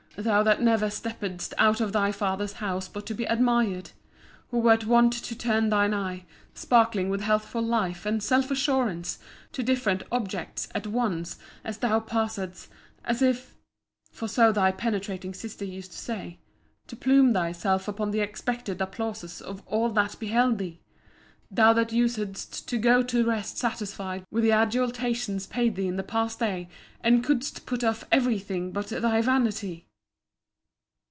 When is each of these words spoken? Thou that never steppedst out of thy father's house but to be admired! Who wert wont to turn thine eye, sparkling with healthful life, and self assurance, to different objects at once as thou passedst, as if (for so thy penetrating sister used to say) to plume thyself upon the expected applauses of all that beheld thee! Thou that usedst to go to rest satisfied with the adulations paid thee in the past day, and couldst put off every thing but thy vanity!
Thou 0.17 0.43
that 0.43 0.61
never 0.61 0.87
steppedst 0.87 1.53
out 1.57 1.79
of 1.79 1.93
thy 1.93 2.11
father's 2.11 2.53
house 2.59 2.89
but 2.89 3.05
to 3.05 3.13
be 3.13 3.23
admired! 3.23 3.91
Who 4.49 4.59
wert 4.59 4.85
wont 4.85 5.13
to 5.13 5.35
turn 5.37 5.69
thine 5.69 5.93
eye, 5.93 6.25
sparkling 6.53 7.09
with 7.09 7.21
healthful 7.21 7.61
life, 7.61 8.05
and 8.05 8.21
self 8.21 8.51
assurance, 8.51 9.19
to 9.53 9.63
different 9.63 10.03
objects 10.11 10.67
at 10.75 10.85
once 10.85 11.39
as 11.63 11.77
thou 11.77 12.01
passedst, 12.01 12.67
as 13.05 13.21
if 13.21 13.55
(for 14.11 14.27
so 14.27 14.51
thy 14.51 14.71
penetrating 14.73 15.33
sister 15.33 15.63
used 15.63 15.91
to 15.93 15.97
say) 15.97 16.39
to 16.87 16.97
plume 16.97 17.31
thyself 17.31 17.87
upon 17.87 18.11
the 18.11 18.19
expected 18.19 18.81
applauses 18.81 19.39
of 19.39 19.63
all 19.65 19.89
that 19.91 20.19
beheld 20.19 20.57
thee! 20.57 20.81
Thou 21.49 21.71
that 21.71 21.93
usedst 21.93 22.67
to 22.67 22.77
go 22.77 23.01
to 23.01 23.25
rest 23.25 23.57
satisfied 23.57 24.25
with 24.29 24.43
the 24.43 24.51
adulations 24.51 25.47
paid 25.47 25.75
thee 25.77 25.87
in 25.87 25.95
the 25.95 26.03
past 26.03 26.37
day, 26.39 26.67
and 26.99 27.23
couldst 27.23 27.65
put 27.65 27.81
off 27.81 28.03
every 28.11 28.39
thing 28.39 28.71
but 28.71 28.87
thy 28.87 29.21
vanity! 29.21 29.87